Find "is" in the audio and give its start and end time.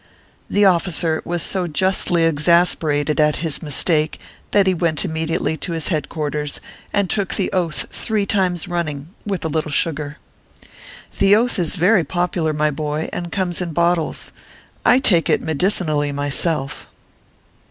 11.59-11.75